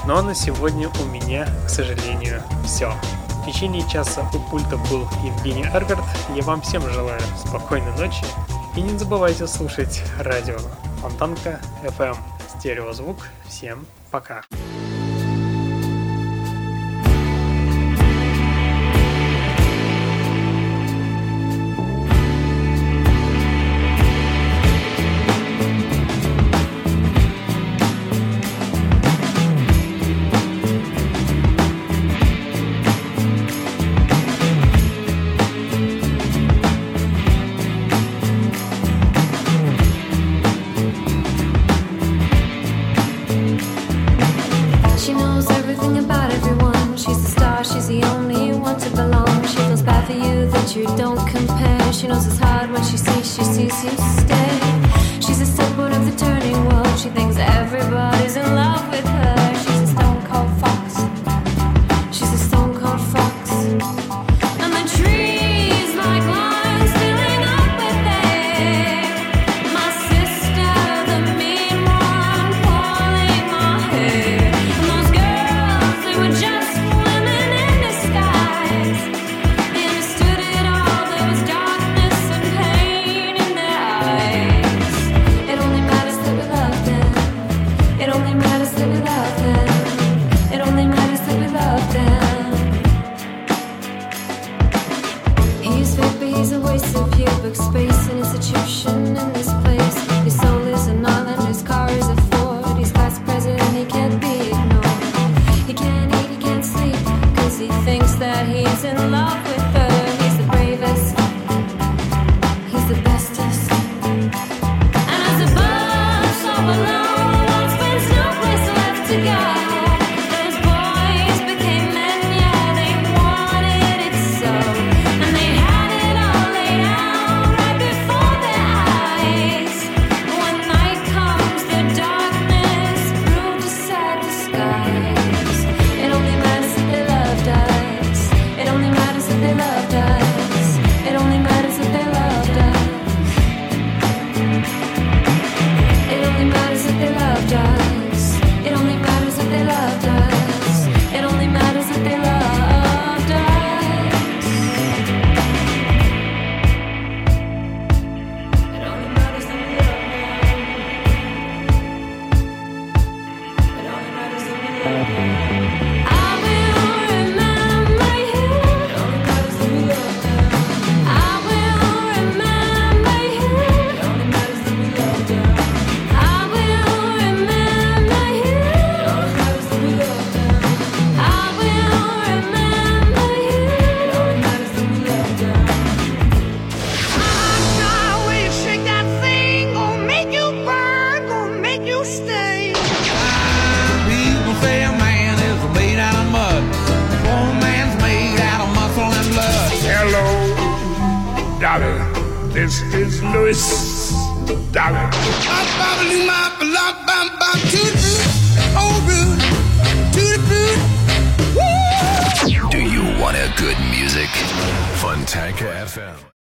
Ну 0.06 0.16
а 0.16 0.22
на 0.22 0.34
сегодня 0.34 0.88
у 0.88 1.04
меня, 1.04 1.46
к 1.66 1.68
сожалению, 1.68 2.42
все. 2.64 2.94
В 3.42 3.46
течение 3.46 3.86
часа 3.86 4.22
у 4.32 4.38
пульта 4.50 4.78
был 4.90 5.06
Евгений 5.22 5.64
Аргард. 5.64 6.04
Я 6.34 6.42
вам 6.42 6.62
всем 6.62 6.88
желаю 6.90 7.20
спокойной 7.36 7.92
ночи 7.98 8.24
и 8.74 8.80
не 8.80 8.96
забывайте 8.96 9.46
слушать 9.46 10.02
радио. 10.18 10.56
Фонтанка 11.01 11.61
FM. 11.82 12.16
Стереозвук. 12.59 13.28
Всем 13.46 13.86
пока. 14.11 14.42
Пока. 14.51 14.69